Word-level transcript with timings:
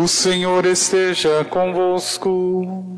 O 0.00 0.08
Senhor 0.08 0.64
esteja 0.64 1.44
convosco. 1.44 2.96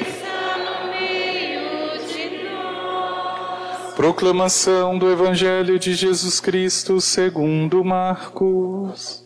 está 0.00 0.56
no 0.56 0.90
meio 0.90 1.98
de 2.06 2.42
nós. 2.48 3.92
Proclamação 3.94 4.98
do 4.98 5.12
Evangelho 5.12 5.78
de 5.78 5.92
Jesus 5.92 6.40
Cristo 6.40 6.98
segundo 6.98 7.84
Marcos. 7.84 9.22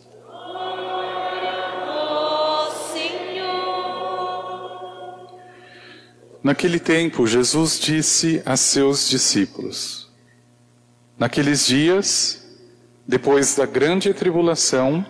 Senhor, 2.91 3.79
Naquele 6.43 6.81
tempo, 6.81 7.25
Jesus 7.25 7.79
disse 7.79 8.43
a 8.45 8.57
seus 8.57 9.07
discípulos: 9.07 10.11
Naqueles 11.17 11.65
dias, 11.65 12.45
depois 13.07 13.55
da 13.55 13.65
grande 13.65 14.13
tribulação, 14.13 15.05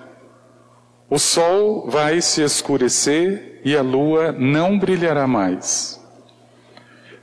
o 1.10 1.18
sol 1.18 1.90
vai 1.90 2.22
se 2.22 2.44
escurecer 2.44 3.62
e 3.66 3.76
a 3.76 3.82
lua 3.82 4.32
não 4.32 4.78
brilhará 4.78 5.26
mais. 5.26 6.00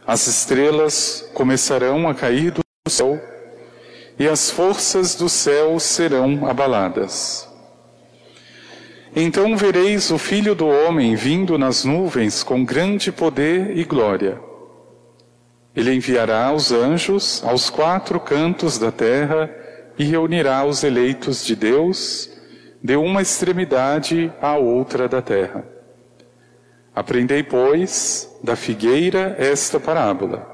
As 0.05 0.27
estrelas 0.27 1.29
começarão 1.35 2.09
a 2.09 2.15
cair 2.15 2.51
do 2.51 2.63
céu 2.89 3.21
e 4.19 4.27
as 4.27 4.51
forças 4.51 5.15
do 5.15 5.29
céu 5.29 5.79
serão 5.79 6.49
abaladas. 6.49 7.49
Então 9.15 9.57
vereis 9.57 10.11
o 10.11 10.19
Filho 10.19 10.55
do 10.55 10.67
Homem 10.67 11.15
vindo 11.15 11.57
nas 11.57 11.85
nuvens 11.85 12.43
com 12.43 12.65
grande 12.65 13.13
poder 13.13 13.77
e 13.77 13.85
glória. 13.85 14.41
Ele 15.75 15.95
enviará 15.95 16.53
os 16.53 16.73
anjos 16.73 17.43
aos 17.45 17.71
quatro 17.71 18.19
cantos 18.19 18.79
da 18.79 18.91
terra 18.91 19.49
e 19.99 20.05
reunirá 20.05 20.65
os 20.65 20.83
eleitos 20.83 21.45
de 21.45 21.55
Deus 21.55 22.36
de 22.87 22.95
uma 22.95 23.21
extremidade 23.21 24.33
à 24.41 24.55
outra 24.55 25.09
da 25.09 25.21
terra. 25.21 25.67
Aprendei, 26.95 27.43
pois, 27.43 28.31
da 28.45 28.55
figueira 28.55 29.35
esta 29.41 29.81
parábola. 29.81 30.47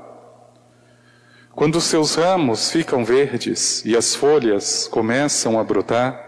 Quando 1.55 1.79
seus 1.79 2.15
ramos 2.15 2.71
ficam 2.71 3.05
verdes 3.05 3.85
e 3.85 3.95
as 3.95 4.15
folhas 4.15 4.89
começam 4.89 5.61
a 5.61 5.63
brotar, 5.63 6.19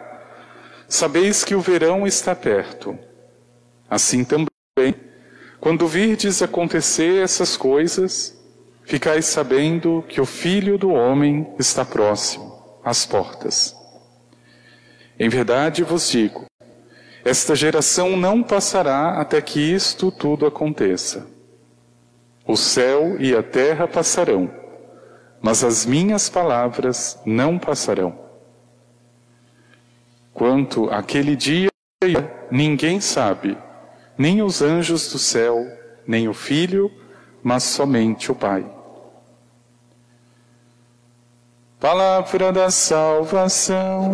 sabeis 0.86 1.42
que 1.42 1.54
o 1.54 1.60
verão 1.62 2.06
está 2.06 2.34
perto. 2.34 2.98
Assim 3.88 4.24
também, 4.24 4.94
quando 5.58 5.88
virdes 5.88 6.42
acontecer 6.42 7.22
essas 7.22 7.56
coisas, 7.56 8.38
ficais 8.82 9.24
sabendo 9.24 10.04
que 10.06 10.20
o 10.20 10.26
Filho 10.26 10.76
do 10.76 10.90
Homem 10.90 11.54
está 11.58 11.82
próximo, 11.82 12.78
às 12.84 13.06
portas. 13.06 13.74
Em 15.18 15.28
verdade 15.28 15.82
vos 15.84 16.10
digo, 16.10 16.44
esta 17.24 17.54
geração 17.54 18.16
não 18.16 18.42
passará 18.42 19.20
até 19.20 19.40
que 19.40 19.60
isto 19.60 20.10
tudo 20.10 20.44
aconteça. 20.44 21.26
O 22.46 22.56
céu 22.56 23.18
e 23.20 23.34
a 23.34 23.42
terra 23.42 23.88
passarão, 23.88 24.50
mas 25.40 25.64
as 25.64 25.86
minhas 25.86 26.28
palavras 26.28 27.18
não 27.24 27.58
passarão. 27.58 28.18
Quanto 30.34 30.90
àquele 30.90 31.34
dia, 31.36 31.70
ninguém 32.50 33.00
sabe, 33.00 33.56
nem 34.18 34.42
os 34.42 34.60
anjos 34.60 35.10
do 35.10 35.18
céu, 35.18 35.64
nem 36.06 36.28
o 36.28 36.34
Filho, 36.34 36.90
mas 37.42 37.62
somente 37.62 38.30
o 38.30 38.34
Pai. 38.34 38.66
Palavra 41.80 42.52
da 42.52 42.70
salvação. 42.70 44.12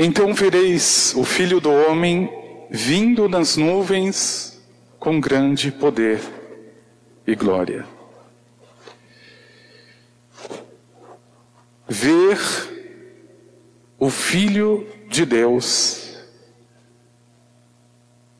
Então 0.00 0.32
vereis 0.32 1.12
o 1.16 1.24
Filho 1.24 1.60
do 1.60 1.72
Homem 1.72 2.30
vindo 2.70 3.28
nas 3.28 3.56
nuvens 3.56 4.62
com 4.96 5.18
grande 5.18 5.72
poder 5.72 6.20
e 7.26 7.34
glória. 7.34 7.84
Ver 11.88 12.38
o 13.98 14.08
Filho 14.08 14.86
de 15.08 15.26
Deus 15.26 16.16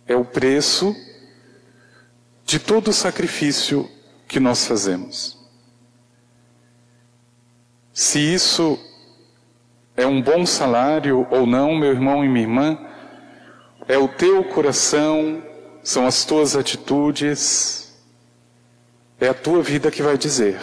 é 0.06 0.14
o 0.14 0.24
preço 0.24 0.94
de 2.44 2.60
todo 2.60 2.88
o 2.88 2.92
sacrifício 2.92 3.90
que 4.28 4.38
nós 4.38 4.64
fazemos. 4.64 5.36
Se 7.92 8.20
isso 8.20 8.78
é 9.98 10.06
um 10.06 10.22
bom 10.22 10.46
salário 10.46 11.26
ou 11.28 11.44
não, 11.44 11.74
meu 11.74 11.90
irmão 11.90 12.24
e 12.24 12.28
minha 12.28 12.44
irmã, 12.44 12.78
é 13.88 13.98
o 13.98 14.06
teu 14.06 14.44
coração, 14.44 15.42
são 15.82 16.06
as 16.06 16.24
tuas 16.24 16.54
atitudes, 16.54 17.92
é 19.18 19.26
a 19.26 19.34
tua 19.34 19.60
vida 19.60 19.90
que 19.90 20.00
vai 20.00 20.16
dizer. 20.16 20.60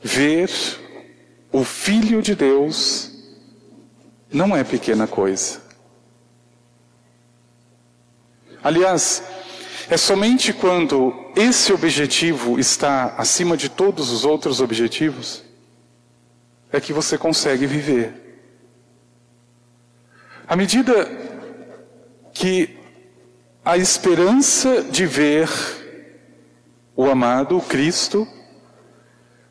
Ver 0.00 0.48
o 1.50 1.64
Filho 1.64 2.22
de 2.22 2.36
Deus 2.36 3.10
não 4.32 4.56
é 4.56 4.62
pequena 4.62 5.08
coisa. 5.08 5.60
Aliás, 8.62 9.24
é 9.90 9.96
somente 9.96 10.52
quando 10.52 11.12
esse 11.34 11.72
objetivo 11.72 12.60
está 12.60 13.16
acima 13.18 13.56
de 13.56 13.68
todos 13.68 14.10
os 14.10 14.24
outros 14.24 14.60
objetivos 14.60 15.50
é 16.72 16.80
que 16.80 16.92
você 16.92 17.18
consegue 17.18 17.66
viver. 17.66 18.14
À 20.48 20.56
medida 20.56 21.08
que 22.32 22.78
a 23.64 23.76
esperança 23.76 24.82
de 24.82 25.06
ver 25.06 25.48
o 26.96 27.08
amado, 27.08 27.56
o 27.56 27.60
Cristo, 27.60 28.26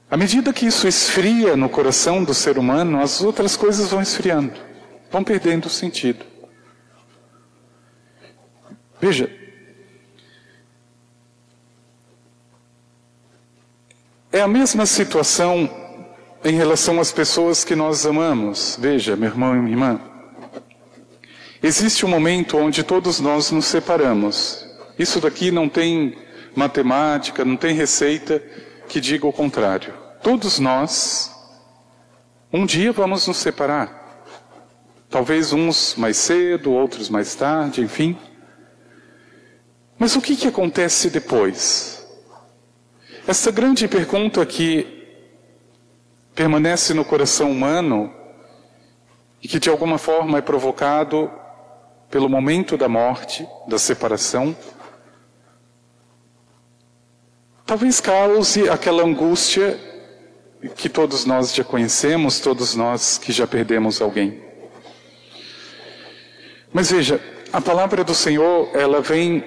à 0.10 0.18
medida 0.18 0.52
que 0.52 0.66
isso 0.66 0.88
esfria 0.88 1.56
no 1.56 1.70
coração 1.70 2.24
do 2.24 2.34
ser 2.34 2.58
humano, 2.58 3.00
as 3.02 3.22
outras 3.22 3.56
coisas 3.56 3.90
vão 3.90 4.02
esfriando, 4.02 4.60
vão 5.10 5.24
perdendo 5.24 5.70
sentido. 5.70 6.26
Veja, 9.00 9.32
é 14.32 14.42
a 14.42 14.48
mesma 14.48 14.86
situação 14.86 15.81
em 16.44 16.54
relação 16.56 17.00
às 17.00 17.12
pessoas 17.12 17.64
que 17.64 17.76
nós 17.76 18.06
amamos. 18.06 18.78
Veja, 18.80 19.16
meu 19.16 19.30
irmão 19.30 19.56
e 19.56 19.60
minha 19.60 19.74
irmã, 19.74 20.00
existe 21.62 22.06
um 22.06 22.10
momento 22.10 22.58
onde 22.58 22.84
todos 22.84 23.20
nós 23.20 23.52
nos 23.52 23.66
separamos. 23.66 24.66
Isso 24.98 25.20
daqui 25.20 25.52
não 25.52 25.70
tem 25.70 26.18
matemática, 26.56 27.46
não 27.46 27.56
tem 27.56 27.76
receita 27.76 28.42
que 28.88 29.00
diga 29.00 29.28
o 29.28 29.34
contrário. 29.34 29.94
Todos 30.22 30.60
nós, 30.60 31.32
um 32.52 32.66
dia 32.66 32.92
vamos 32.92 33.28
nos 33.28 33.38
separar. 33.38 34.26
Talvez 35.10 35.54
uns 35.54 35.96
mais 35.96 36.18
cedo, 36.18 36.72
outros 36.72 37.10
mais 37.10 37.36
tarde, 37.36 37.82
enfim. 37.82 38.18
Mas 40.00 40.16
o 40.16 40.22
que, 40.22 40.36
que 40.36 40.48
acontece 40.48 41.10
depois? 41.10 42.08
Essa 43.28 43.52
grande 43.52 43.88
pergunta 43.88 44.44
que 44.46 45.01
permanece 46.34 46.94
no 46.94 47.04
coração 47.04 47.52
humano 47.52 48.14
e 49.42 49.48
que 49.48 49.60
de 49.60 49.70
alguma 49.70 49.98
forma 49.98 50.38
é 50.38 50.42
provocado 50.42 51.32
pelo 52.10 52.30
momento 52.30 52.78
da 52.78 52.90
morte, 52.90 53.48
da 53.68 53.80
separação, 53.80 54.56
talvez 57.66 58.02
cause 58.02 58.70
aquela 58.70 59.04
angústia 59.04 59.80
que 60.76 60.90
todos 60.90 61.26
nós 61.26 61.56
já 61.56 61.64
conhecemos, 61.64 62.40
todos 62.40 62.76
nós 62.76 63.18
que 63.18 63.32
já 63.32 63.48
perdemos 63.48 64.02
alguém. 64.02 64.44
Mas 66.74 66.92
veja, 66.92 67.20
a 67.52 67.60
palavra 67.60 68.04
do 68.04 68.14
Senhor, 68.14 68.70
ela 68.74 69.02
vem 69.02 69.44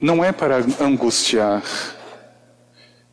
não 0.00 0.24
é 0.24 0.32
para 0.32 0.58
angustiar. 0.80 1.62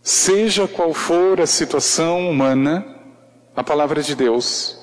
Seja 0.03 0.67
qual 0.67 0.93
for 0.93 1.39
a 1.39 1.47
situação 1.47 2.29
humana, 2.29 2.85
a 3.55 3.63
palavra 3.63 4.03
de 4.03 4.13
Deus 4.13 4.77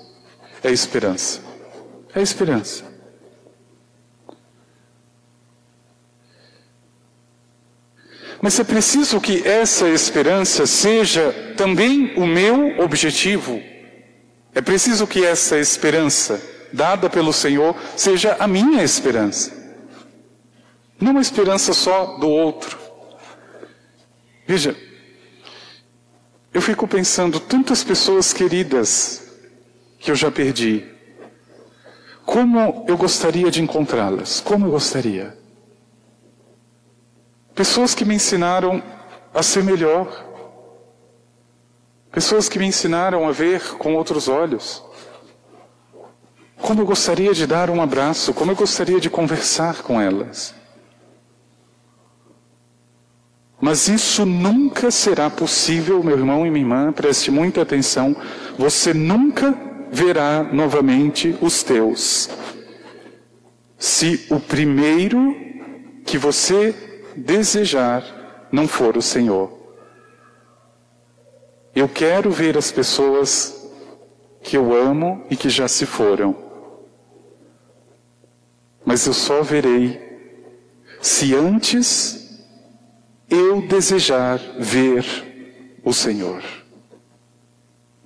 é 0.64 0.70
esperança. 0.72 1.42
É 2.14 2.22
esperança. 2.22 2.84
Mas 8.40 8.58
é 8.58 8.64
preciso 8.64 9.20
que 9.20 9.46
essa 9.46 9.86
esperança 9.90 10.66
seja 10.66 11.52
também 11.54 12.14
o 12.16 12.26
meu 12.26 12.80
objetivo. 12.80 13.60
É 14.54 14.62
preciso 14.62 15.06
que 15.06 15.22
essa 15.22 15.58
esperança 15.58 16.40
dada 16.72 17.10
pelo 17.10 17.34
Senhor 17.34 17.76
seja 17.94 18.36
a 18.38 18.48
minha 18.48 18.82
esperança. 18.82 19.52
Não 20.98 21.12
uma 21.12 21.20
esperança 21.20 21.74
só 21.74 22.18
do 22.18 22.28
outro. 22.28 22.78
Veja, 24.46 24.74
Eu 26.52 26.60
fico 26.60 26.88
pensando 26.88 27.38
tantas 27.38 27.84
pessoas 27.84 28.32
queridas 28.32 29.22
que 30.00 30.10
eu 30.10 30.16
já 30.16 30.32
perdi. 30.32 30.84
Como 32.26 32.84
eu 32.88 32.96
gostaria 32.96 33.50
de 33.50 33.62
encontrá-las? 33.62 34.40
Como 34.40 34.66
eu 34.66 34.70
gostaria? 34.70 35.36
Pessoas 37.54 37.94
que 37.94 38.04
me 38.04 38.14
ensinaram 38.14 38.82
a 39.32 39.42
ser 39.42 39.62
melhor. 39.62 40.26
Pessoas 42.10 42.48
que 42.48 42.58
me 42.58 42.66
ensinaram 42.66 43.28
a 43.28 43.32
ver 43.32 43.76
com 43.76 43.94
outros 43.94 44.26
olhos. 44.26 44.82
Como 46.56 46.82
eu 46.82 46.86
gostaria 46.86 47.32
de 47.32 47.46
dar 47.46 47.70
um 47.70 47.80
abraço, 47.80 48.34
como 48.34 48.50
eu 48.50 48.56
gostaria 48.56 49.00
de 49.00 49.08
conversar 49.08 49.82
com 49.82 50.00
elas. 50.00 50.54
Mas 53.60 53.88
isso 53.88 54.24
nunca 54.24 54.90
será 54.90 55.28
possível, 55.28 56.02
meu 56.02 56.16
irmão 56.16 56.46
e 56.46 56.50
minha 56.50 56.64
irmã, 56.64 56.92
preste 56.92 57.30
muita 57.30 57.60
atenção. 57.60 58.16
Você 58.56 58.94
nunca 58.94 59.54
verá 59.92 60.42
novamente 60.42 61.36
os 61.40 61.62
teus. 61.62 62.30
Se 63.78 64.26
o 64.30 64.40
primeiro 64.40 65.36
que 66.06 66.16
você 66.16 66.74
desejar 67.16 68.48
não 68.50 68.66
for 68.66 68.96
o 68.96 69.02
Senhor. 69.02 69.58
Eu 71.74 71.88
quero 71.88 72.30
ver 72.30 72.56
as 72.58 72.72
pessoas 72.72 73.70
que 74.42 74.56
eu 74.56 74.74
amo 74.74 75.24
e 75.30 75.36
que 75.36 75.48
já 75.48 75.68
se 75.68 75.86
foram. 75.86 76.36
Mas 78.84 79.06
eu 79.06 79.12
só 79.12 79.42
verei 79.42 80.00
se 81.00 81.34
antes 81.34 82.19
eu 83.30 83.62
desejar 83.62 84.38
ver 84.58 85.04
o 85.84 85.92
Senhor. 85.92 86.42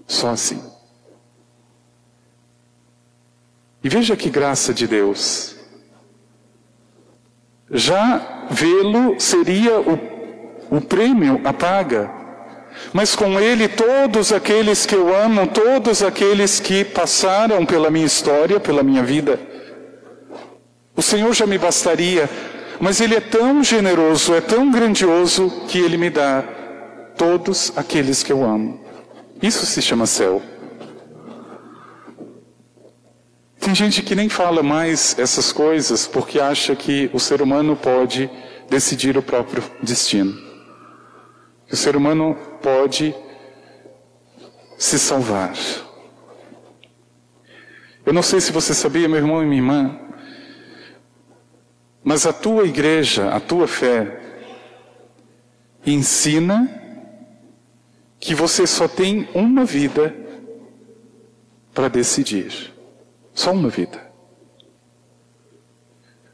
Só 0.06 0.30
assim. 0.30 0.62
E 3.82 3.88
veja 3.88 4.16
que 4.16 4.30
graça 4.30 4.72
de 4.72 4.86
Deus. 4.86 5.56
Já 7.70 8.46
vê-lo 8.50 9.18
seria 9.18 9.80
o, 9.80 9.98
o 10.70 10.80
prêmio, 10.80 11.40
a 11.44 11.52
paga. 11.52 12.10
Mas 12.92 13.16
com 13.16 13.40
ele, 13.40 13.68
todos 13.68 14.32
aqueles 14.32 14.84
que 14.84 14.94
eu 14.94 15.14
amo, 15.14 15.46
todos 15.46 16.02
aqueles 16.02 16.60
que 16.60 16.84
passaram 16.84 17.64
pela 17.64 17.90
minha 17.90 18.06
história, 18.06 18.60
pela 18.60 18.82
minha 18.82 19.02
vida, 19.02 19.40
o 20.96 21.02
Senhor 21.02 21.32
já 21.32 21.46
me 21.46 21.58
bastaria 21.58 22.28
mas 22.84 23.00
Ele 23.00 23.14
é 23.14 23.20
tão 23.20 23.64
generoso, 23.64 24.34
é 24.34 24.42
tão 24.42 24.70
grandioso, 24.70 25.48
que 25.66 25.78
Ele 25.78 25.96
me 25.96 26.10
dá 26.10 26.42
todos 27.16 27.72
aqueles 27.74 28.22
que 28.22 28.30
eu 28.30 28.44
amo. 28.44 28.78
Isso 29.40 29.64
se 29.64 29.80
chama 29.80 30.04
céu. 30.04 30.42
Tem 33.58 33.74
gente 33.74 34.02
que 34.02 34.14
nem 34.14 34.28
fala 34.28 34.62
mais 34.62 35.18
essas 35.18 35.50
coisas 35.50 36.06
porque 36.06 36.38
acha 36.38 36.76
que 36.76 37.08
o 37.14 37.18
ser 37.18 37.40
humano 37.40 37.74
pode 37.74 38.28
decidir 38.68 39.16
o 39.16 39.22
próprio 39.22 39.64
destino. 39.82 40.34
Que 41.66 41.72
o 41.72 41.78
ser 41.78 41.96
humano 41.96 42.36
pode 42.60 43.14
se 44.76 44.98
salvar. 44.98 45.54
Eu 48.04 48.12
não 48.12 48.22
sei 48.22 48.42
se 48.42 48.52
você 48.52 48.74
sabia, 48.74 49.08
meu 49.08 49.16
irmão 49.16 49.42
e 49.42 49.46
minha 49.46 49.62
irmã, 49.62 50.03
mas 52.04 52.26
a 52.26 52.32
tua 52.32 52.66
igreja, 52.66 53.30
a 53.30 53.40
tua 53.40 53.66
fé, 53.66 54.20
ensina 55.86 56.82
que 58.20 58.34
você 58.34 58.66
só 58.66 58.86
tem 58.86 59.26
uma 59.34 59.64
vida 59.64 60.14
para 61.72 61.88
decidir. 61.88 62.72
Só 63.32 63.52
uma 63.52 63.70
vida. 63.70 64.00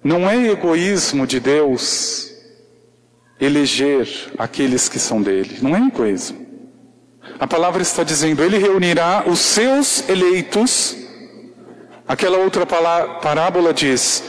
Não 0.02 0.28
é 0.28 0.48
egoísmo 0.48 1.26
de 1.26 1.38
Deus 1.38 2.30
eleger 3.40 4.08
aqueles 4.36 4.88
que 4.88 4.98
são 4.98 5.22
dele. 5.22 5.58
Não 5.62 5.74
é 5.74 5.86
egoísmo. 5.86 6.46
A 7.38 7.46
palavra 7.46 7.80
está 7.80 8.02
dizendo: 8.02 8.42
Ele 8.42 8.58
reunirá 8.58 9.24
os 9.26 9.38
seus 9.38 10.06
eleitos. 10.08 10.96
Aquela 12.06 12.38
outra 12.38 12.66
parábola 12.66 13.72
diz: 13.72 14.22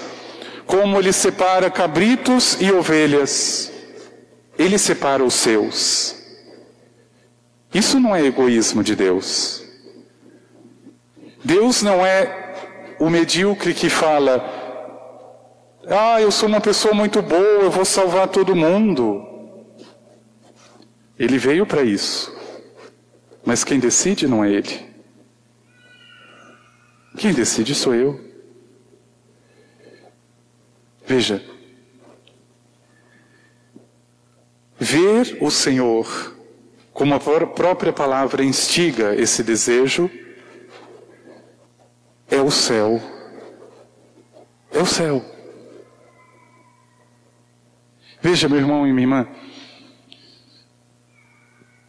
como 0.65 0.97
ele 0.97 1.11
separa 1.11 1.69
cabritos 1.69 2.57
e 2.61 2.71
ovelhas, 2.71 3.71
ele 4.57 4.77
separa 4.77 5.23
os 5.23 5.33
seus. 5.33 6.15
Isso 7.73 7.99
não 7.99 8.15
é 8.15 8.25
egoísmo 8.25 8.83
de 8.83 8.95
Deus. 8.95 9.63
Deus 11.43 11.81
não 11.81 12.05
é 12.05 12.95
o 12.99 13.09
medíocre 13.09 13.73
que 13.73 13.89
fala: 13.89 14.43
Ah, 15.87 16.21
eu 16.21 16.31
sou 16.31 16.47
uma 16.47 16.61
pessoa 16.61 16.93
muito 16.93 17.21
boa, 17.21 17.63
eu 17.63 17.71
vou 17.71 17.85
salvar 17.85 18.27
todo 18.27 18.55
mundo. 18.55 19.27
Ele 21.17 21.37
veio 21.37 21.65
para 21.65 21.83
isso. 21.83 22.35
Mas 23.45 23.63
quem 23.63 23.79
decide 23.79 24.27
não 24.27 24.43
é 24.43 24.51
ele. 24.51 24.91
Quem 27.17 27.33
decide 27.33 27.73
sou 27.73 27.93
eu. 27.93 28.30
Veja, 31.05 31.43
ver 34.79 35.37
o 35.41 35.51
Senhor, 35.51 36.35
como 36.93 37.13
a 37.13 37.19
própria 37.19 37.93
palavra 37.93 38.43
instiga 38.43 39.15
esse 39.15 39.43
desejo, 39.43 40.09
é 42.29 42.41
o 42.41 42.49
céu. 42.49 43.01
É 44.71 44.79
o 44.79 44.85
céu. 44.85 45.23
Veja, 48.21 48.47
meu 48.47 48.59
irmão 48.59 48.87
e 48.87 48.93
minha 48.93 49.03
irmã, 49.03 49.27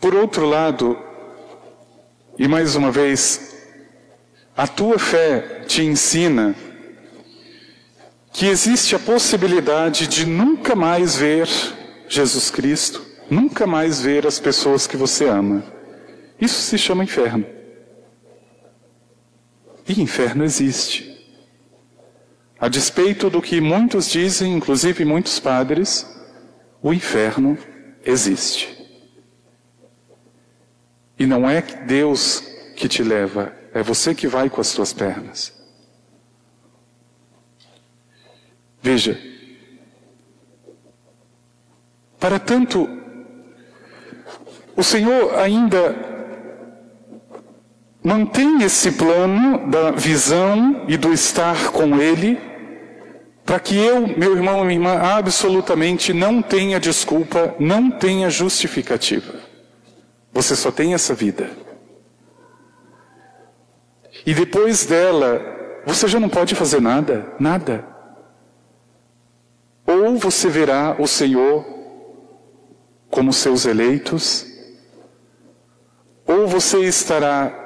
por 0.00 0.14
outro 0.14 0.46
lado, 0.46 0.98
e 2.38 2.48
mais 2.48 2.74
uma 2.74 2.90
vez, 2.90 3.54
a 4.56 4.66
tua 4.66 4.98
fé 4.98 5.60
te 5.66 5.82
ensina 5.82 6.56
que 8.32 8.46
existe 8.46 8.96
a 8.96 8.98
possibilidade 8.98 10.06
de 10.06 10.24
nunca 10.24 10.74
mais 10.74 11.14
ver 11.14 11.48
Jesus 12.08 12.50
Cristo, 12.50 13.04
nunca 13.30 13.66
mais 13.66 14.00
ver 14.00 14.26
as 14.26 14.40
pessoas 14.40 14.86
que 14.86 14.96
você 14.96 15.28
ama. 15.28 15.62
Isso 16.40 16.60
se 16.62 16.78
chama 16.78 17.04
inferno. 17.04 17.46
E 19.86 20.00
inferno 20.00 20.44
existe. 20.44 21.12
A 22.58 22.68
despeito 22.68 23.28
do 23.28 23.42
que 23.42 23.60
muitos 23.60 24.08
dizem, 24.08 24.54
inclusive 24.54 25.04
muitos 25.04 25.38
padres, 25.38 26.06
o 26.80 26.92
inferno 26.92 27.58
existe. 28.04 28.68
E 31.18 31.26
não 31.26 31.48
é 31.48 31.60
Deus 31.60 32.42
que 32.76 32.88
te 32.88 33.02
leva, 33.02 33.52
é 33.74 33.82
você 33.82 34.14
que 34.14 34.26
vai 34.26 34.48
com 34.48 34.60
as 34.60 34.68
suas 34.68 34.92
pernas. 34.92 35.61
Veja, 38.82 39.16
para 42.18 42.40
tanto, 42.40 42.88
o 44.76 44.82
Senhor 44.82 45.38
ainda 45.38 45.94
mantém 48.02 48.62
esse 48.62 48.90
plano 48.92 49.70
da 49.70 49.92
visão 49.92 50.84
e 50.88 50.96
do 50.96 51.12
estar 51.12 51.70
com 51.70 52.00
Ele, 52.00 52.40
para 53.44 53.60
que 53.60 53.76
eu, 53.76 54.06
meu 54.18 54.34
irmão 54.34 54.62
e 54.62 54.66
minha 54.66 54.92
irmã, 54.94 55.00
absolutamente 55.00 56.12
não 56.12 56.42
tenha 56.42 56.80
desculpa, 56.80 57.54
não 57.60 57.88
tenha 57.88 58.28
justificativa. 58.30 59.34
Você 60.32 60.56
só 60.56 60.72
tem 60.72 60.94
essa 60.94 61.14
vida. 61.14 61.50
E 64.26 64.34
depois 64.34 64.86
dela, 64.86 65.40
você 65.84 66.08
já 66.08 66.18
não 66.18 66.28
pode 66.28 66.54
fazer 66.54 66.80
nada, 66.80 67.32
nada. 67.38 67.91
Ou 70.02 70.16
você 70.16 70.48
verá 70.48 70.96
o 70.98 71.06
Senhor 71.06 71.64
como 73.08 73.32
seus 73.32 73.66
eleitos, 73.66 74.44
ou 76.26 76.48
você 76.48 76.80
estará 76.80 77.56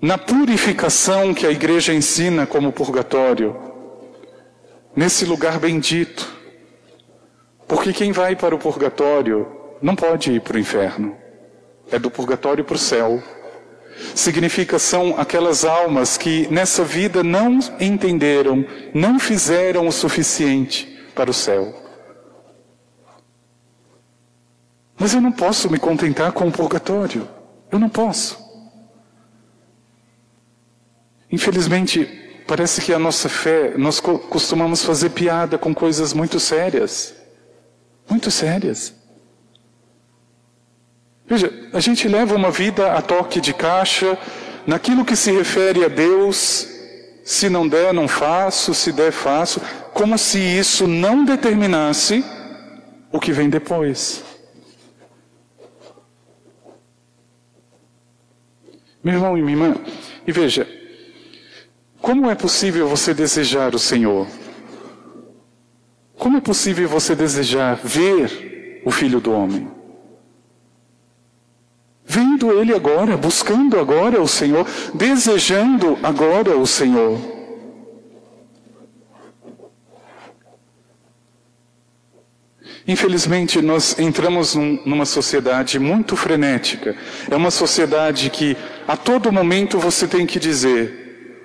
na 0.00 0.16
purificação 0.16 1.34
que 1.34 1.44
a 1.44 1.50
igreja 1.50 1.92
ensina 1.92 2.46
como 2.46 2.70
purgatório, 2.70 3.56
nesse 4.94 5.24
lugar 5.24 5.58
bendito. 5.58 6.32
Porque 7.66 7.92
quem 7.92 8.12
vai 8.12 8.36
para 8.36 8.54
o 8.54 8.58
purgatório 8.58 9.48
não 9.82 9.96
pode 9.96 10.30
ir 10.30 10.42
para 10.42 10.58
o 10.58 10.60
inferno, 10.60 11.16
é 11.90 11.98
do 11.98 12.08
purgatório 12.08 12.64
para 12.64 12.76
o 12.76 12.78
céu 12.78 13.20
significa 14.14 14.78
são 14.78 15.18
aquelas 15.18 15.64
almas 15.64 16.16
que 16.16 16.46
nessa 16.48 16.84
vida 16.84 17.22
não 17.22 17.58
entenderam, 17.80 18.64
não 18.94 19.18
fizeram 19.18 19.86
o 19.86 19.92
suficiente 19.92 20.86
para 21.14 21.30
o 21.30 21.34
céu. 21.34 21.74
Mas 24.98 25.14
eu 25.14 25.20
não 25.20 25.30
posso 25.30 25.70
me 25.70 25.78
contentar 25.78 26.32
com 26.32 26.48
o 26.48 26.52
purgatório. 26.52 27.28
Eu 27.70 27.78
não 27.78 27.88
posso. 27.88 28.36
Infelizmente, 31.30 32.04
parece 32.46 32.80
que 32.80 32.92
a 32.92 32.98
nossa 32.98 33.28
fé, 33.28 33.74
nós 33.76 34.00
costumamos 34.00 34.82
fazer 34.82 35.10
piada 35.10 35.56
com 35.56 35.74
coisas 35.74 36.12
muito 36.12 36.40
sérias. 36.40 37.14
Muito 38.10 38.30
sérias. 38.30 38.97
Veja, 41.28 41.52
a 41.74 41.78
gente 41.78 42.08
leva 42.08 42.34
uma 42.34 42.50
vida 42.50 42.94
a 42.94 43.02
toque 43.02 43.38
de 43.38 43.52
caixa, 43.52 44.18
naquilo 44.66 45.04
que 45.04 45.14
se 45.14 45.30
refere 45.30 45.84
a 45.84 45.88
Deus, 45.88 46.66
se 47.22 47.50
não 47.50 47.68
der, 47.68 47.92
não 47.92 48.08
faço, 48.08 48.72
se 48.72 48.90
der, 48.90 49.12
faço, 49.12 49.60
como 49.92 50.16
se 50.16 50.38
isso 50.38 50.86
não 50.86 51.26
determinasse 51.26 52.24
o 53.12 53.20
que 53.20 53.30
vem 53.30 53.50
depois. 53.50 54.24
Meu 59.04 59.14
irmão 59.14 59.36
e 59.36 59.42
minha 59.42 59.52
irmã, 59.52 59.76
e 60.26 60.32
veja, 60.32 60.66
como 62.00 62.30
é 62.30 62.34
possível 62.34 62.88
você 62.88 63.12
desejar 63.12 63.74
o 63.74 63.78
Senhor? 63.78 64.26
Como 66.16 66.38
é 66.38 66.40
possível 66.40 66.88
você 66.88 67.14
desejar 67.14 67.76
ver 67.76 68.80
o 68.82 68.90
Filho 68.90 69.20
do 69.20 69.30
Homem? 69.30 69.77
Vendo 72.10 72.58
Ele 72.58 72.74
agora, 72.74 73.18
buscando 73.18 73.78
agora 73.78 74.18
o 74.18 74.26
Senhor, 74.26 74.66
desejando 74.94 75.98
agora 76.02 76.56
o 76.56 76.66
Senhor. 76.66 77.20
Infelizmente, 82.86 83.60
nós 83.60 83.98
entramos 83.98 84.54
num, 84.54 84.80
numa 84.86 85.04
sociedade 85.04 85.78
muito 85.78 86.16
frenética. 86.16 86.96
É 87.30 87.36
uma 87.36 87.50
sociedade 87.50 88.30
que 88.30 88.56
a 88.86 88.96
todo 88.96 89.30
momento 89.30 89.78
você 89.78 90.08
tem 90.08 90.24
que 90.24 90.38
dizer: 90.38 91.44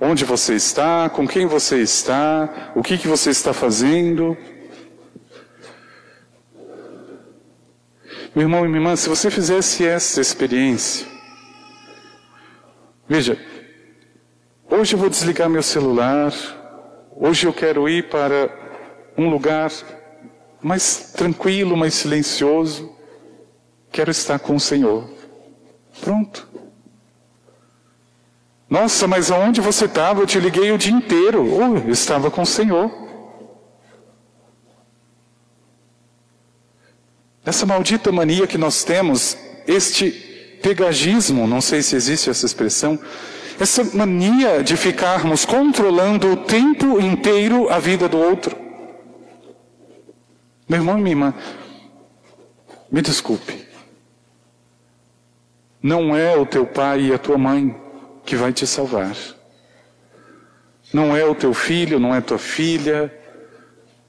onde 0.00 0.24
você 0.24 0.54
está, 0.54 1.08
com 1.08 1.28
quem 1.28 1.46
você 1.46 1.80
está, 1.80 2.72
o 2.74 2.82
que, 2.82 2.98
que 2.98 3.06
você 3.06 3.30
está 3.30 3.52
fazendo. 3.52 4.36
Meu 8.34 8.42
irmão 8.42 8.64
e 8.64 8.68
minha 8.68 8.78
irmã, 8.78 8.94
se 8.94 9.08
você 9.08 9.30
fizesse 9.30 9.86
essa 9.86 10.20
experiência, 10.20 11.06
veja, 13.08 13.38
hoje 14.70 14.94
eu 14.94 14.98
vou 14.98 15.08
desligar 15.08 15.48
meu 15.48 15.62
celular, 15.62 16.32
hoje 17.16 17.46
eu 17.46 17.52
quero 17.52 17.88
ir 17.88 18.08
para 18.10 18.50
um 19.16 19.30
lugar 19.30 19.72
mais 20.60 21.12
tranquilo, 21.16 21.76
mais 21.76 21.94
silencioso, 21.94 22.94
quero 23.90 24.10
estar 24.10 24.38
com 24.38 24.56
o 24.56 24.60
Senhor. 24.60 25.08
Pronto. 26.00 26.46
Nossa, 28.68 29.08
mas 29.08 29.30
aonde 29.30 29.62
você 29.62 29.86
estava? 29.86 30.20
Eu 30.20 30.26
te 30.26 30.38
liguei 30.38 30.70
o 30.70 30.76
dia 30.76 30.92
inteiro. 30.92 31.42
Oh, 31.42 31.78
eu 31.78 31.90
estava 31.90 32.30
com 32.30 32.42
o 32.42 32.46
Senhor. 32.46 33.07
Essa 37.48 37.64
maldita 37.64 38.12
mania 38.12 38.46
que 38.46 38.58
nós 38.58 38.84
temos, 38.84 39.34
este 39.66 40.10
pegagismo, 40.62 41.46
não 41.46 41.62
sei 41.62 41.80
se 41.80 41.96
existe 41.96 42.28
essa 42.28 42.44
expressão, 42.44 43.00
essa 43.58 43.82
mania 43.96 44.62
de 44.62 44.76
ficarmos 44.76 45.46
controlando 45.46 46.30
o 46.30 46.36
tempo 46.36 47.00
inteiro 47.00 47.70
a 47.70 47.78
vida 47.78 48.06
do 48.06 48.18
outro. 48.18 48.54
Meu 50.68 50.80
irmão 50.80 50.98
e 50.98 51.00
minha 51.00 51.12
irmã, 51.12 51.34
me 52.92 53.00
desculpe. 53.00 53.66
Não 55.82 56.14
é 56.14 56.36
o 56.36 56.44
teu 56.44 56.66
pai 56.66 57.00
e 57.00 57.14
a 57.14 57.18
tua 57.18 57.38
mãe 57.38 57.74
que 58.26 58.36
vai 58.36 58.52
te 58.52 58.66
salvar. 58.66 59.16
Não 60.92 61.16
é 61.16 61.24
o 61.24 61.34
teu 61.34 61.54
filho, 61.54 61.98
não 61.98 62.14
é 62.14 62.20
tua 62.20 62.38
filha, 62.38 63.10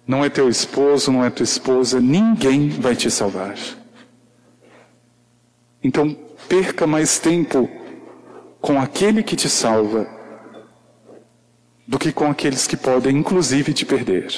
não 0.09 0.25
é 0.25 0.29
teu 0.29 0.49
esposo, 0.49 1.11
não 1.11 1.23
é 1.23 1.29
tua 1.29 1.43
esposa, 1.43 2.01
ninguém 2.01 2.67
vai 2.67 2.95
te 2.95 3.11
salvar. 3.11 3.55
Então, 5.83 6.17
perca 6.47 6.87
mais 6.87 7.19
tempo 7.19 7.69
com 8.59 8.81
aquele 8.81 9.21
que 9.21 9.35
te 9.35 9.47
salva 9.47 10.09
do 11.87 11.99
que 11.99 12.11
com 12.11 12.25
aqueles 12.25 12.65
que 12.65 12.75
podem, 12.75 13.17
inclusive, 13.17 13.71
te 13.71 13.85
perder. 13.85 14.33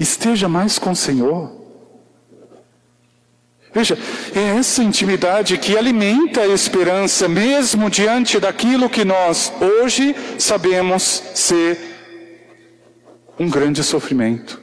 Esteja 0.00 0.48
mais 0.48 0.78
com 0.78 0.92
o 0.92 0.96
Senhor. 0.96 1.54
Veja, 3.70 3.98
é 4.34 4.56
essa 4.56 4.82
intimidade 4.82 5.58
que 5.58 5.76
alimenta 5.76 6.40
a 6.40 6.48
esperança, 6.48 7.28
mesmo 7.28 7.90
diante 7.90 8.40
daquilo 8.40 8.88
que 8.88 9.04
nós 9.04 9.52
hoje 9.60 10.16
sabemos 10.38 11.22
ser 11.34 11.93
um 13.38 13.48
grande 13.48 13.82
sofrimento. 13.82 14.62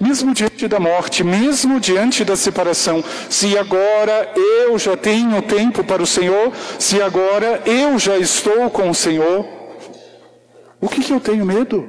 Mesmo 0.00 0.34
diante 0.34 0.66
da 0.66 0.80
morte, 0.80 1.22
mesmo 1.22 1.78
diante 1.78 2.24
da 2.24 2.34
separação, 2.34 3.04
se 3.30 3.56
agora 3.56 4.32
eu 4.34 4.76
já 4.76 4.96
tenho 4.96 5.40
tempo 5.42 5.84
para 5.84 6.02
o 6.02 6.06
Senhor, 6.06 6.52
se 6.78 7.00
agora 7.00 7.62
eu 7.64 7.98
já 7.98 8.18
estou 8.18 8.68
com 8.68 8.90
o 8.90 8.94
Senhor, 8.94 9.46
o 10.80 10.88
que, 10.88 11.04
que 11.04 11.12
eu 11.12 11.20
tenho 11.20 11.46
medo? 11.46 11.88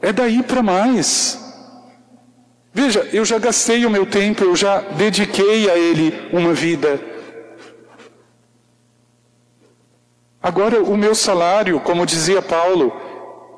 É 0.00 0.12
daí 0.12 0.42
para 0.42 0.62
mais. 0.62 1.38
Veja, 2.72 3.06
eu 3.12 3.24
já 3.24 3.38
gastei 3.38 3.84
o 3.84 3.90
meu 3.90 4.06
tempo, 4.06 4.42
eu 4.42 4.56
já 4.56 4.80
dediquei 4.80 5.68
a 5.68 5.76
Ele 5.76 6.14
uma 6.32 6.54
vida. 6.54 7.09
Agora, 10.42 10.82
o 10.82 10.96
meu 10.96 11.14
salário, 11.14 11.78
como 11.80 12.06
dizia 12.06 12.40
Paulo, 12.40 12.92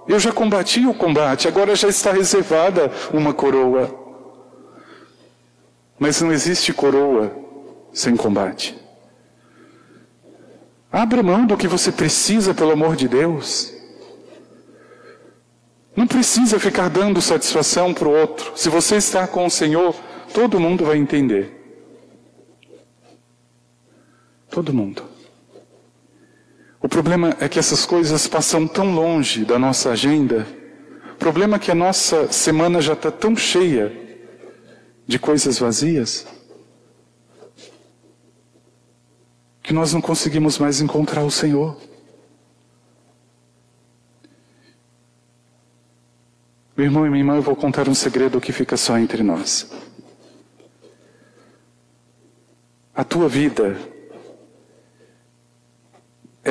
eu 0.08 0.18
já 0.18 0.32
combati 0.32 0.84
o 0.84 0.94
combate, 0.94 1.46
agora 1.46 1.76
já 1.76 1.88
está 1.88 2.12
reservada 2.12 2.90
uma 3.12 3.32
coroa. 3.32 3.94
Mas 5.98 6.20
não 6.20 6.32
existe 6.32 6.72
coroa 6.72 7.32
sem 7.92 8.16
combate. 8.16 8.76
Abra 10.90 11.22
mão 11.22 11.46
do 11.46 11.56
que 11.56 11.68
você 11.68 11.92
precisa, 11.92 12.52
pelo 12.52 12.72
amor 12.72 12.96
de 12.96 13.06
Deus. 13.06 13.72
Não 15.94 16.06
precisa 16.06 16.58
ficar 16.58 16.88
dando 16.88 17.22
satisfação 17.22 17.94
para 17.94 18.08
o 18.08 18.12
outro. 18.12 18.52
Se 18.56 18.68
você 18.68 18.96
está 18.96 19.26
com 19.26 19.46
o 19.46 19.50
Senhor, 19.50 19.94
todo 20.34 20.58
mundo 20.58 20.84
vai 20.84 20.98
entender. 20.98 21.58
Todo 24.50 24.74
mundo. 24.74 25.11
O 26.82 26.88
problema 26.88 27.36
é 27.38 27.48
que 27.48 27.60
essas 27.60 27.86
coisas 27.86 28.26
passam 28.26 28.66
tão 28.66 28.92
longe 28.92 29.44
da 29.44 29.56
nossa 29.56 29.90
agenda. 29.90 30.44
O 31.12 31.16
problema 31.16 31.54
é 31.54 31.58
que 31.60 31.70
a 31.70 31.76
nossa 31.76 32.30
semana 32.32 32.80
já 32.80 32.94
está 32.94 33.08
tão 33.08 33.36
cheia 33.36 33.92
de 35.06 35.16
coisas 35.16 35.60
vazias 35.60 36.26
que 39.62 39.72
nós 39.72 39.92
não 39.92 40.00
conseguimos 40.00 40.58
mais 40.58 40.80
encontrar 40.80 41.22
o 41.22 41.30
Senhor. 41.30 41.78
Meu 46.76 46.86
irmão 46.86 47.06
e 47.06 47.10
minha 47.10 47.20
irmã, 47.20 47.36
eu 47.36 47.42
vou 47.42 47.54
contar 47.54 47.88
um 47.88 47.94
segredo 47.94 48.40
que 48.40 48.50
fica 48.50 48.76
só 48.76 48.98
entre 48.98 49.22
nós. 49.22 49.70
A 52.92 53.04
tua 53.04 53.28
vida, 53.28 53.78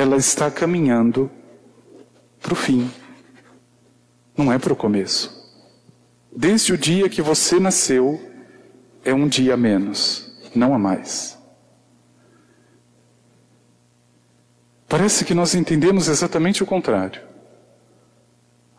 ela 0.02 0.16
está 0.16 0.50
caminhando 0.50 1.30
para 2.40 2.52
o 2.52 2.56
fim, 2.56 2.90
não 4.36 4.52
é 4.52 4.58
para 4.58 4.72
o 4.72 4.76
começo. 4.76 5.40
Desde 6.34 6.72
o 6.72 6.78
dia 6.78 7.08
que 7.08 7.22
você 7.22 7.60
nasceu, 7.60 8.20
é 9.04 9.14
um 9.14 9.28
dia 9.28 9.54
a 9.54 9.56
menos, 9.56 10.50
não 10.54 10.74
a 10.74 10.78
mais. 10.78 11.38
Parece 14.88 15.24
que 15.24 15.34
nós 15.34 15.54
entendemos 15.54 16.08
exatamente 16.08 16.62
o 16.62 16.66
contrário 16.66 17.32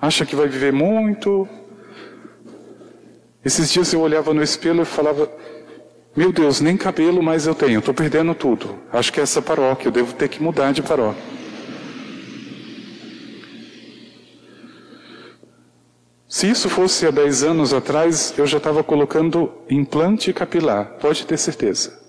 acha 0.04 0.26
que 0.26 0.36
vai 0.36 0.50
viver 0.50 0.74
muito. 0.74 1.48
Esses 3.44 3.72
dias 3.72 3.94
eu 3.94 4.02
olhava 4.02 4.34
no 4.34 4.44
espelho 4.44 4.82
e 4.82 4.86
falava: 4.86 5.32
Meu 6.16 6.32
Deus, 6.32 6.62
nem 6.62 6.78
cabelo 6.78 7.24
mais 7.24 7.48
eu 7.48 7.56
tenho, 7.56 7.80
estou 7.80 7.94
perdendo 7.94 8.36
tudo. 8.36 8.80
Acho 8.92 9.12
que 9.12 9.20
é 9.20 9.24
essa 9.24 9.42
paróquia, 9.42 9.88
eu 9.88 9.92
devo 9.92 10.14
ter 10.14 10.28
que 10.28 10.42
mudar 10.42 10.72
de 10.72 10.82
paróquia. 10.82 11.24
Se 16.28 16.50
isso 16.50 16.70
fosse 16.70 17.06
há 17.06 17.12
10 17.12 17.44
anos 17.44 17.74
atrás, 17.74 18.34
eu 18.38 18.46
já 18.46 18.58
estava 18.58 18.84
colocando 18.84 19.52
implante 19.70 20.34
capilar, 20.34 20.98
pode 21.00 21.26
ter 21.26 21.38
certeza. 21.38 22.00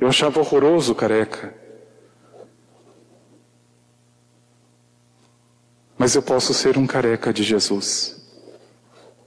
Eu 0.00 0.08
achava 0.08 0.40
horroroso 0.40 0.94
careca. 0.94 1.66
mas 5.98 6.14
eu 6.14 6.22
posso 6.22 6.52
ser 6.52 6.76
um 6.76 6.86
careca 6.86 7.32
de 7.32 7.42
Jesus. 7.42 8.16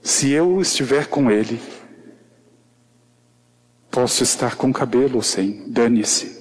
Se 0.00 0.30
eu 0.30 0.60
estiver 0.60 1.06
com 1.06 1.30
Ele, 1.30 1.60
posso 3.90 4.22
estar 4.22 4.56
com 4.56 4.72
cabelo 4.72 5.22
sem, 5.22 5.64
dane-se. 5.66 6.40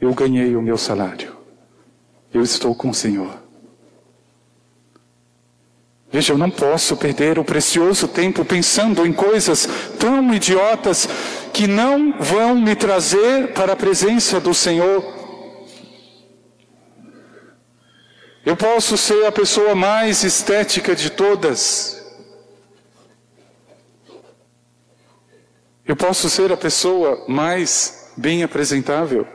Eu 0.00 0.14
ganhei 0.14 0.56
o 0.56 0.62
meu 0.62 0.78
salário. 0.78 1.36
Eu 2.32 2.42
estou 2.42 2.74
com 2.74 2.90
o 2.90 2.94
Senhor. 2.94 3.38
Veja, 6.12 6.32
eu 6.32 6.38
não 6.38 6.50
posso 6.50 6.96
perder 6.96 7.38
o 7.38 7.44
precioso 7.44 8.08
tempo 8.08 8.44
pensando 8.44 9.06
em 9.06 9.12
coisas 9.12 9.68
tão 9.98 10.32
idiotas 10.34 11.08
que 11.52 11.66
não 11.66 12.18
vão 12.18 12.56
me 12.56 12.74
trazer 12.74 13.52
para 13.52 13.74
a 13.74 13.76
presença 13.76 14.40
do 14.40 14.52
Senhor. 14.52 15.20
Eu 18.44 18.56
posso 18.56 18.96
ser 18.96 19.24
a 19.26 19.30
pessoa 19.30 19.74
mais 19.74 20.24
estética 20.24 20.96
de 20.96 21.10
todas. 21.10 21.99
Eu 25.90 25.96
posso 25.96 26.30
ser 26.30 26.52
a 26.52 26.56
pessoa 26.56 27.24
mais 27.26 28.12
bem 28.16 28.44
apresentável. 28.44 29.26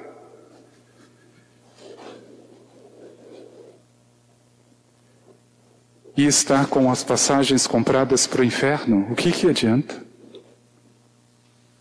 e 6.15 6.25
estar 6.25 6.67
com 6.67 6.89
as 6.89 7.03
passagens 7.03 7.67
compradas 7.67 8.25
para 8.25 8.39
o 8.39 8.43
inferno, 8.45 9.05
o 9.11 9.15
que, 9.15 9.33
que 9.33 9.49
adianta? 9.49 10.01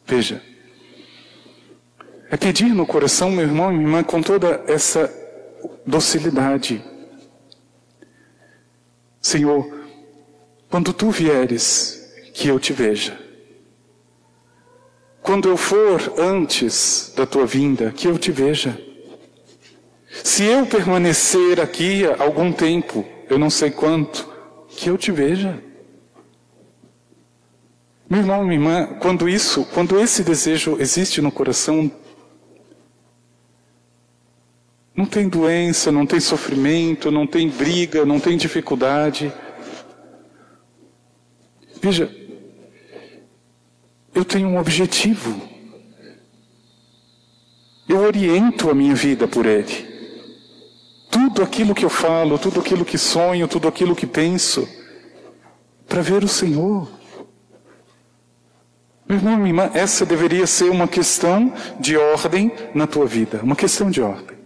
Veja, 0.04 0.42
é 2.28 2.36
pedir 2.36 2.74
no 2.74 2.84
coração, 2.84 3.30
meu 3.30 3.44
irmão 3.44 3.70
e 3.70 3.74
minha 3.74 3.86
irmã, 3.86 4.02
com 4.02 4.20
toda 4.20 4.64
essa 4.66 5.08
docilidade: 5.86 6.84
Senhor, 9.22 9.86
quando 10.68 10.92
tu 10.92 11.12
vieres, 11.12 12.12
que 12.34 12.48
eu 12.48 12.58
te 12.58 12.72
veja. 12.72 13.23
Quando 15.24 15.48
eu 15.48 15.56
for 15.56 16.20
antes 16.20 17.10
da 17.16 17.24
tua 17.24 17.46
vinda, 17.46 17.90
que 17.90 18.06
eu 18.06 18.18
te 18.18 18.30
veja. 18.30 18.78
Se 20.22 20.44
eu 20.44 20.66
permanecer 20.66 21.58
aqui 21.58 22.02
algum 22.18 22.52
tempo, 22.52 23.06
eu 23.30 23.38
não 23.38 23.48
sei 23.48 23.70
quanto, 23.70 24.28
que 24.68 24.90
eu 24.90 24.98
te 24.98 25.10
veja. 25.10 25.58
Meu 28.06 28.20
irmão, 28.20 28.44
minha 28.44 28.56
irmã, 28.56 28.98
quando 29.00 29.26
isso, 29.26 29.64
quando 29.72 29.98
esse 29.98 30.22
desejo 30.22 30.76
existe 30.78 31.22
no 31.22 31.32
coração, 31.32 31.90
não 34.94 35.06
tem 35.06 35.26
doença, 35.26 35.90
não 35.90 36.04
tem 36.04 36.20
sofrimento, 36.20 37.10
não 37.10 37.26
tem 37.26 37.48
briga, 37.48 38.04
não 38.04 38.20
tem 38.20 38.36
dificuldade. 38.36 39.32
Veja, 41.80 42.14
eu 44.14 44.24
tenho 44.24 44.48
um 44.48 44.58
objetivo. 44.58 45.40
Eu 47.88 47.98
oriento 47.98 48.70
a 48.70 48.74
minha 48.74 48.94
vida 48.94 49.28
por 49.28 49.44
ele 49.44 49.94
tudo 51.14 51.44
aquilo 51.44 51.76
que 51.76 51.84
eu 51.84 51.90
falo, 51.90 52.36
tudo 52.40 52.58
aquilo 52.58 52.84
que 52.84 52.98
sonho, 52.98 53.46
tudo 53.46 53.68
aquilo 53.68 53.94
que 53.94 54.04
penso, 54.04 54.68
para 55.88 56.02
ver 56.02 56.24
o 56.24 56.28
Senhor. 56.28 56.88
Meu 59.06 59.18
irmão, 59.18 59.36
minha 59.36 59.48
irmã, 59.50 59.70
essa 59.74 60.04
deveria 60.04 60.44
ser 60.44 60.70
uma 60.70 60.88
questão 60.88 61.52
de 61.78 61.96
ordem 61.96 62.50
na 62.74 62.84
tua 62.88 63.06
vida, 63.06 63.40
uma 63.44 63.54
questão 63.54 63.92
de 63.92 64.00
ordem. 64.02 64.36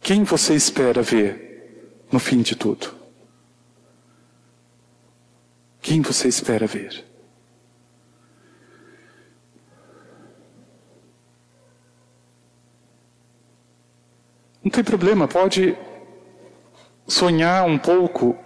Quem 0.00 0.24
você 0.24 0.54
espera 0.54 1.02
ver 1.02 2.06
no 2.10 2.18
fim 2.18 2.40
de 2.40 2.56
tudo? 2.56 2.94
Quem 5.82 6.00
você 6.00 6.28
espera 6.28 6.66
ver? 6.66 7.04
Tem 14.80 14.84
problema, 14.84 15.28
pode 15.28 15.76
sonhar 17.06 17.66
um 17.66 17.78
pouco. 17.78 18.36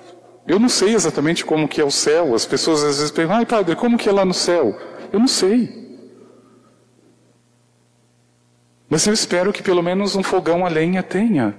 Eu 0.46 0.58
não 0.58 0.68
sei 0.68 0.94
exatamente 0.94 1.44
como 1.44 1.68
que 1.68 1.80
é 1.80 1.84
o 1.84 1.90
céu. 1.90 2.34
As 2.34 2.44
pessoas 2.44 2.82
às 2.82 2.96
vezes 2.96 3.10
perguntam, 3.10 3.38
ai 3.38 3.46
padre, 3.46 3.76
como 3.76 3.96
que 3.96 4.08
é 4.08 4.12
lá 4.12 4.24
no 4.24 4.34
céu? 4.34 4.76
Eu 5.12 5.20
não 5.20 5.28
sei. 5.28 5.84
Mas 8.88 9.06
eu 9.06 9.12
espero 9.12 9.52
que 9.52 9.62
pelo 9.62 9.82
menos 9.82 10.16
um 10.16 10.22
fogão 10.22 10.66
a 10.66 10.68
lenha 10.68 11.02
tenha. 11.02 11.56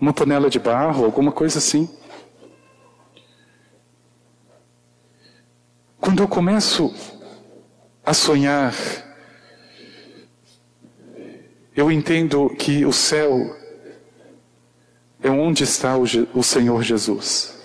Uma 0.00 0.14
panela 0.14 0.48
de 0.48 0.58
barro, 0.58 1.04
alguma 1.04 1.30
coisa 1.30 1.58
assim. 1.58 1.88
Quando 6.00 6.22
eu 6.22 6.28
começo 6.28 6.94
a 8.04 8.14
sonhar 8.14 8.74
eu 11.80 11.90
entendo 11.90 12.50
que 12.50 12.84
o 12.84 12.92
céu 12.92 13.56
é 15.22 15.30
onde 15.30 15.64
está 15.64 15.96
o, 15.96 16.04
o 16.34 16.42
Senhor 16.42 16.82
Jesus. 16.82 17.58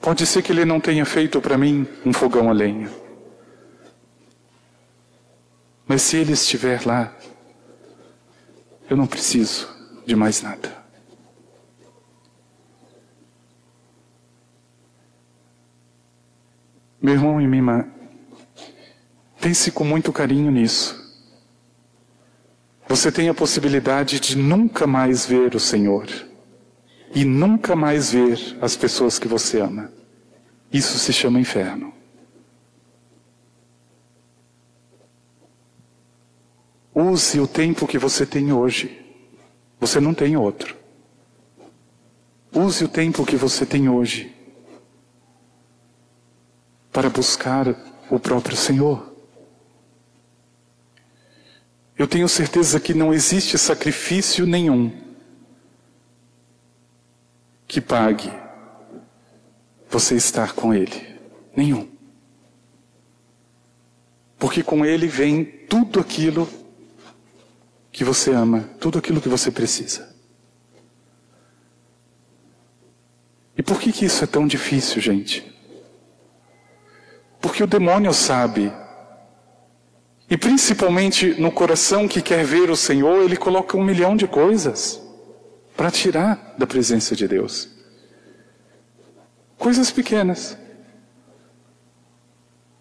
Pode 0.00 0.24
ser 0.26 0.42
que 0.42 0.52
Ele 0.52 0.64
não 0.64 0.78
tenha 0.78 1.04
feito 1.04 1.40
para 1.40 1.58
mim 1.58 1.88
um 2.06 2.12
fogão 2.12 2.48
a 2.48 2.52
lenha. 2.52 2.88
Mas 5.84 6.02
se 6.02 6.16
Ele 6.16 6.32
estiver 6.32 6.86
lá, 6.86 7.12
eu 8.88 8.96
não 8.96 9.08
preciso 9.08 9.68
de 10.06 10.14
mais 10.14 10.40
nada. 10.40 10.78
Meu 17.02 17.14
irmão 17.14 17.40
e 17.40 17.48
minha 17.48 17.99
Pense 19.40 19.72
com 19.72 19.84
muito 19.84 20.12
carinho 20.12 20.50
nisso. 20.50 21.00
Você 22.86 23.10
tem 23.10 23.28
a 23.28 23.34
possibilidade 23.34 24.20
de 24.20 24.36
nunca 24.36 24.86
mais 24.86 25.24
ver 25.24 25.54
o 25.54 25.60
Senhor 25.60 26.06
e 27.14 27.24
nunca 27.24 27.74
mais 27.74 28.12
ver 28.12 28.58
as 28.60 28.76
pessoas 28.76 29.18
que 29.18 29.26
você 29.26 29.60
ama. 29.60 29.92
Isso 30.72 30.98
se 30.98 31.12
chama 31.12 31.40
inferno. 31.40 31.92
Use 36.94 37.40
o 37.40 37.46
tempo 37.46 37.86
que 37.86 37.96
você 37.96 38.26
tem 38.26 38.52
hoje. 38.52 39.00
Você 39.80 40.00
não 40.00 40.12
tem 40.12 40.36
outro. 40.36 40.76
Use 42.52 42.84
o 42.84 42.88
tempo 42.88 43.24
que 43.24 43.36
você 43.36 43.64
tem 43.64 43.88
hoje 43.88 44.34
para 46.92 47.08
buscar 47.08 47.68
o 48.10 48.18
próprio 48.18 48.56
Senhor. 48.56 49.09
Eu 52.00 52.08
tenho 52.08 52.26
certeza 52.30 52.80
que 52.80 52.94
não 52.94 53.12
existe 53.12 53.58
sacrifício 53.58 54.46
nenhum 54.46 54.90
que 57.68 57.78
pague 57.78 58.32
você 59.86 60.14
estar 60.14 60.54
com 60.54 60.72
Ele. 60.72 61.20
Nenhum. 61.54 61.86
Porque 64.38 64.62
com 64.62 64.82
Ele 64.82 65.06
vem 65.06 65.44
tudo 65.44 66.00
aquilo 66.00 66.48
que 67.92 68.02
você 68.02 68.30
ama, 68.30 68.62
tudo 68.80 68.98
aquilo 68.98 69.20
que 69.20 69.28
você 69.28 69.50
precisa. 69.50 70.16
E 73.58 73.62
por 73.62 73.78
que, 73.78 73.92
que 73.92 74.06
isso 74.06 74.24
é 74.24 74.26
tão 74.26 74.46
difícil, 74.46 75.02
gente? 75.02 75.54
Porque 77.42 77.62
o 77.62 77.66
demônio 77.66 78.14
sabe 78.14 78.72
e 80.30 80.36
principalmente 80.36 81.34
no 81.40 81.50
coração 81.50 82.06
que 82.06 82.22
quer 82.22 82.44
ver 82.44 82.70
o 82.70 82.76
Senhor, 82.76 83.24
ele 83.24 83.36
coloca 83.36 83.76
um 83.76 83.82
milhão 83.82 84.14
de 84.16 84.28
coisas 84.28 85.02
para 85.76 85.90
tirar 85.90 86.54
da 86.56 86.68
presença 86.68 87.16
de 87.16 87.26
Deus. 87.26 87.68
Coisas 89.58 89.90
pequenas. 89.90 90.56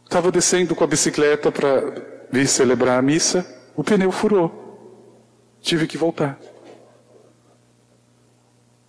Estava 0.03 0.31
descendo 0.31 0.75
com 0.75 0.83
a 0.83 0.88
bicicleta 0.88 1.51
para 1.51 2.27
vir 2.31 2.47
celebrar 2.47 2.99
a 2.99 3.01
missa, 3.01 3.43
o 3.75 3.83
pneu 3.83 4.12
furou. 4.12 5.57
Tive 5.59 5.88
que 5.88 5.97
voltar. 5.97 6.39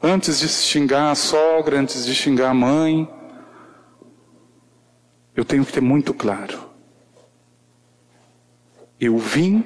Antes 0.02 0.38
de 0.38 0.48
xingar 0.48 1.10
a 1.10 1.14
sogra, 1.14 1.78
antes 1.78 2.04
de 2.04 2.14
xingar 2.14 2.50
a 2.50 2.54
mãe, 2.54 3.08
eu 5.34 5.46
tenho 5.46 5.64
que 5.64 5.72
ter 5.72 5.80
muito 5.80 6.12
claro 6.12 6.69
eu 9.00 9.16
vim 9.16 9.64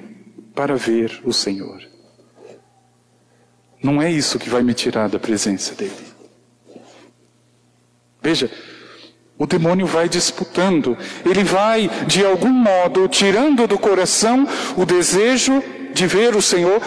para 0.55 0.77
ver 0.77 1.21
o 1.25 1.33
Senhor. 1.33 1.83
Não 3.83 4.01
é 4.01 4.11
isso 4.11 4.39
que 4.39 4.49
vai 4.49 4.63
me 4.63 4.73
tirar 4.73 5.09
da 5.09 5.19
presença 5.19 5.75
dele. 5.75 6.15
Veja, 8.23 8.51
O 9.37 9.47
demônio 9.47 9.87
vai 9.87 10.09
disputando, 10.09 10.97
ele 11.25 11.43
vai, 11.43 11.91
de 12.07 12.25
algum 12.25 12.51
modo, 12.51 13.09
tirando 13.09 13.67
do 13.67 13.77
coração 13.79 14.47
o 14.77 14.87
desejo 14.87 15.63
de 15.93 16.07
ver 16.07 16.37
o 16.37 16.43
Senhor 16.43 16.81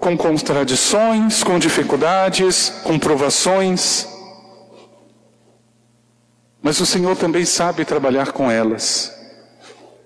com 0.00 0.16
contradições, 0.16 1.44
com 1.44 1.56
dificuldades, 1.58 2.70
com 2.82 2.98
provações. 2.98 4.08
Mas 6.60 6.80
o 6.80 6.86
Senhor 6.86 7.16
também 7.16 7.44
sabe 7.44 7.84
trabalhar 7.84 8.32
com 8.32 8.50
elas. 8.50 9.16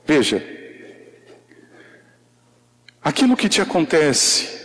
Veja, 0.07 0.45
aquilo 3.03 3.37
que 3.37 3.49
te 3.49 3.61
acontece 3.61 4.61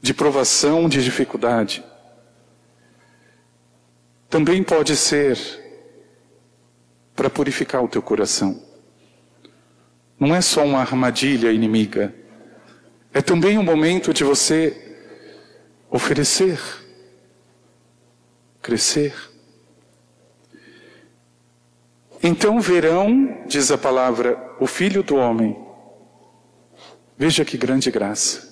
de 0.00 0.14
provação, 0.14 0.88
de 0.88 1.02
dificuldade, 1.02 1.84
também 4.30 4.62
pode 4.62 4.96
ser 4.96 5.38
para 7.16 7.28
purificar 7.28 7.82
o 7.82 7.88
teu 7.88 8.00
coração. 8.00 8.62
Não 10.20 10.34
é 10.34 10.40
só 10.40 10.64
uma 10.64 10.80
armadilha 10.80 11.52
inimiga, 11.52 12.14
é 13.12 13.20
também 13.20 13.58
um 13.58 13.62
momento 13.62 14.12
de 14.12 14.22
você 14.22 14.96
oferecer, 15.90 16.60
crescer. 18.60 19.14
Então 22.22 22.60
verão, 22.60 23.44
diz 23.46 23.70
a 23.70 23.78
palavra, 23.78 24.56
o 24.60 24.66
Filho 24.66 25.02
do 25.02 25.16
Homem. 25.16 25.67
Veja 27.18 27.44
que 27.44 27.58
grande 27.58 27.90
graça. 27.90 28.48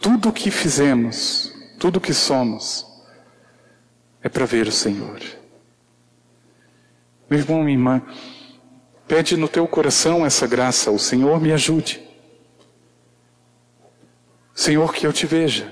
Tudo 0.00 0.30
o 0.30 0.32
que 0.32 0.50
fizemos, 0.50 1.52
tudo 1.78 1.98
o 1.98 2.00
que 2.00 2.14
somos, 2.14 2.86
é 4.22 4.30
para 4.30 4.46
ver 4.46 4.66
o 4.66 4.72
Senhor. 4.72 5.20
Meu 7.28 7.40
irmão, 7.40 7.62
minha 7.62 7.76
irmã, 7.76 8.02
pede 9.06 9.36
no 9.36 9.46
teu 9.46 9.68
coração 9.68 10.24
essa 10.24 10.46
graça, 10.46 10.90
o 10.90 10.98
Senhor 10.98 11.38
me 11.38 11.52
ajude. 11.52 12.02
Senhor, 14.54 14.94
que 14.94 15.06
eu 15.06 15.12
te 15.12 15.26
veja. 15.26 15.70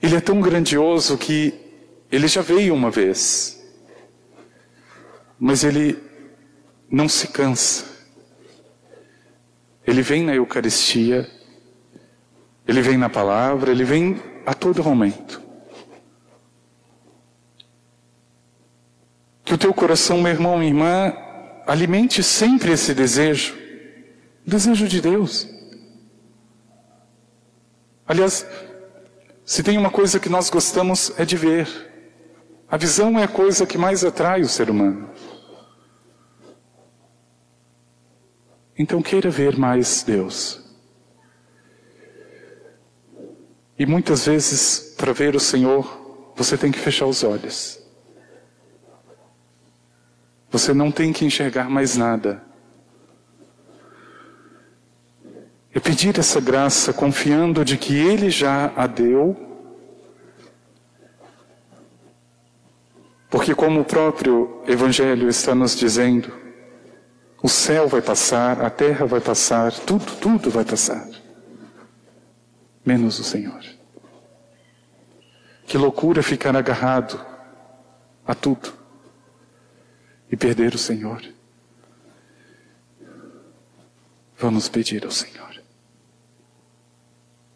Ele 0.00 0.16
é 0.16 0.20
tão 0.20 0.40
grandioso 0.40 1.18
que 1.18 1.52
ele 2.10 2.26
já 2.26 2.40
veio 2.40 2.74
uma 2.74 2.90
vez, 2.90 3.62
mas 5.38 5.62
ele 5.62 6.07
não 6.90 7.08
se 7.08 7.28
cansa. 7.28 7.84
Ele 9.86 10.02
vem 10.02 10.22
na 10.22 10.34
Eucaristia, 10.34 11.28
ele 12.66 12.82
vem 12.82 12.98
na 12.98 13.08
palavra, 13.08 13.70
ele 13.70 13.84
vem 13.84 14.22
a 14.44 14.52
todo 14.52 14.84
momento. 14.84 15.42
Que 19.44 19.54
o 19.54 19.58
teu 19.58 19.72
coração, 19.72 20.20
meu 20.20 20.32
irmão, 20.32 20.58
minha 20.58 20.70
irmã, 20.70 21.14
alimente 21.66 22.22
sempre 22.22 22.72
esse 22.72 22.94
desejo, 22.94 23.56
o 24.46 24.50
desejo 24.50 24.86
de 24.86 25.00
Deus. 25.00 25.48
Aliás, 28.06 28.46
se 29.44 29.62
tem 29.62 29.78
uma 29.78 29.90
coisa 29.90 30.20
que 30.20 30.28
nós 30.28 30.50
gostamos 30.50 31.12
é 31.18 31.24
de 31.24 31.36
ver. 31.36 31.66
A 32.70 32.76
visão 32.76 33.18
é 33.18 33.24
a 33.24 33.28
coisa 33.28 33.66
que 33.66 33.78
mais 33.78 34.04
atrai 34.04 34.42
o 34.42 34.48
ser 34.48 34.68
humano. 34.68 35.08
Então 38.78 39.02
queira 39.02 39.28
ver 39.28 39.58
mais 39.58 40.04
Deus. 40.04 40.62
E 43.76 43.84
muitas 43.84 44.26
vezes, 44.26 44.94
para 44.96 45.12
ver 45.12 45.34
o 45.34 45.40
Senhor, 45.40 46.32
você 46.36 46.56
tem 46.56 46.70
que 46.70 46.78
fechar 46.78 47.06
os 47.06 47.24
olhos. 47.24 47.80
Você 50.50 50.72
não 50.72 50.92
tem 50.92 51.12
que 51.12 51.24
enxergar 51.24 51.68
mais 51.68 51.96
nada. 51.96 52.42
E 55.74 55.80
pedir 55.80 56.16
essa 56.18 56.40
graça 56.40 56.92
confiando 56.92 57.64
de 57.64 57.76
que 57.76 57.96
Ele 57.96 58.30
já 58.30 58.72
a 58.76 58.86
deu. 58.86 59.36
Porque, 63.28 63.54
como 63.54 63.80
o 63.80 63.84
próprio 63.84 64.62
Evangelho 64.66 65.28
está 65.28 65.54
nos 65.54 65.76
dizendo, 65.76 66.47
o 67.42 67.48
céu 67.48 67.86
vai 67.86 68.02
passar, 68.02 68.64
a 68.64 68.70
terra 68.70 69.06
vai 69.06 69.20
passar, 69.20 69.72
tudo, 69.72 70.16
tudo 70.16 70.50
vai 70.50 70.64
passar. 70.64 71.08
Menos 72.84 73.18
o 73.18 73.24
Senhor. 73.24 73.62
Que 75.66 75.76
loucura 75.76 76.22
ficar 76.22 76.56
agarrado 76.56 77.24
a 78.26 78.34
tudo 78.34 78.72
e 80.30 80.36
perder 80.36 80.74
o 80.74 80.78
Senhor. 80.78 81.22
Vamos 84.36 84.68
pedir 84.68 85.04
ao 85.04 85.10
Senhor. 85.10 85.47